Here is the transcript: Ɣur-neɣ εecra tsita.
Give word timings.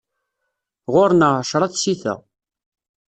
Ɣur-neɣ 0.93 1.33
εecra 1.37 1.67
tsita. 1.73 2.13